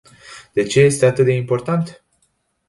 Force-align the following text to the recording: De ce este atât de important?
De 0.53 0.63
ce 0.63 0.79
este 0.79 1.05
atât 1.05 1.25
de 1.25 1.33
important? 1.33 2.03